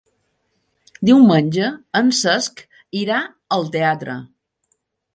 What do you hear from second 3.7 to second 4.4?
teatre.